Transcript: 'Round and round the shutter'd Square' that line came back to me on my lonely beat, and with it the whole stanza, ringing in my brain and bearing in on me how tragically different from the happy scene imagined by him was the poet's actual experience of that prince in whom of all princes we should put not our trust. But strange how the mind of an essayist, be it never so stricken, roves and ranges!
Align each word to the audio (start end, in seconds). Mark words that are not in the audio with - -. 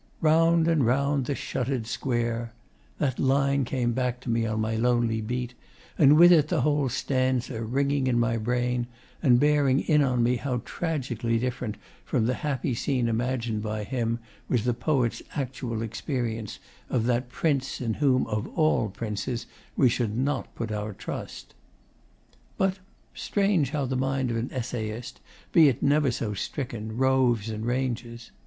'Round 0.19 0.67
and 0.67 0.83
round 0.83 1.27
the 1.27 1.35
shutter'd 1.35 1.85
Square' 1.85 2.53
that 2.97 3.19
line 3.19 3.63
came 3.65 3.91
back 3.93 4.19
to 4.21 4.31
me 4.31 4.47
on 4.47 4.59
my 4.59 4.75
lonely 4.75 5.21
beat, 5.21 5.53
and 5.95 6.17
with 6.17 6.31
it 6.31 6.47
the 6.47 6.61
whole 6.61 6.89
stanza, 6.89 7.61
ringing 7.63 8.07
in 8.07 8.17
my 8.19 8.35
brain 8.35 8.87
and 9.21 9.39
bearing 9.39 9.81
in 9.81 10.01
on 10.01 10.23
me 10.23 10.37
how 10.37 10.63
tragically 10.65 11.37
different 11.37 11.77
from 12.03 12.25
the 12.25 12.33
happy 12.33 12.73
scene 12.73 13.07
imagined 13.07 13.61
by 13.61 13.83
him 13.83 14.17
was 14.49 14.63
the 14.63 14.73
poet's 14.73 15.21
actual 15.35 15.83
experience 15.83 16.57
of 16.89 17.05
that 17.05 17.29
prince 17.29 17.79
in 17.79 17.93
whom 17.93 18.25
of 18.25 18.47
all 18.57 18.89
princes 18.89 19.45
we 19.77 19.87
should 19.87 20.15
put 20.15 20.67
not 20.67 20.71
our 20.71 20.93
trust. 20.93 21.53
But 22.57 22.79
strange 23.13 23.69
how 23.69 23.85
the 23.85 23.95
mind 23.95 24.31
of 24.31 24.37
an 24.37 24.49
essayist, 24.51 25.19
be 25.51 25.67
it 25.69 25.83
never 25.83 26.09
so 26.09 26.33
stricken, 26.33 26.97
roves 26.97 27.49
and 27.51 27.67
ranges! 27.67 28.31